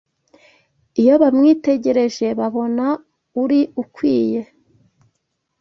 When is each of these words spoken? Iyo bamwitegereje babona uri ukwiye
Iyo 1.01 1.13
bamwitegereje 1.21 2.27
babona 2.39 2.85
uri 3.43 3.61
ukwiye 3.81 4.41